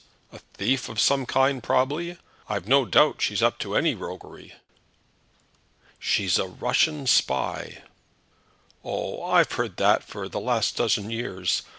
A 0.31 0.39
thief 0.55 0.89
of 0.89 0.99
some 0.99 1.27
kind 1.27 1.61
probably. 1.61 2.17
I've 2.49 2.67
no 2.67 2.85
doubt 2.85 3.21
she's 3.21 3.43
up 3.43 3.59
to 3.59 3.75
any 3.75 3.93
roguery." 3.93 4.55
"She's 5.99 6.39
a 6.39 6.47
Russian 6.47 7.05
spy." 7.05 7.83
"Oh, 8.83 9.23
I've 9.23 9.51
heard 9.51 9.73
of 9.73 9.75
that 9.75 10.03
for 10.03 10.27
the 10.27 10.39
last 10.39 10.75
dozen 10.75 11.11
years. 11.11 11.61